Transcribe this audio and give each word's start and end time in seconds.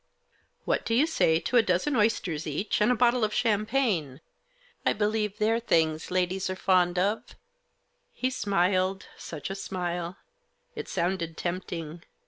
What 0.65 0.83
do 0.83 0.95
you 0.95 1.05
say 1.05 1.39
to 1.41 1.57
a 1.57 1.61
dozen 1.61 1.95
oysters 1.95 2.47
each, 2.47 2.81
and 2.81 2.91
a 2.91 2.95
bottle 2.95 3.23
of 3.23 3.35
champagne? 3.35 4.19
I 4.83 4.93
believe 4.93 5.37
they're 5.37 5.59
things 5.59 6.09
ladies 6.09 6.49
are 6.49 6.55
fond 6.55 6.97
of." 6.97 7.35
He 8.11 8.31
smiled— 8.31 9.05
such 9.19 9.51
a 9.51 9.55
smile. 9.55 10.17
It 10.73 10.89
sounded 10.89 11.37
tempting. 11.37 12.01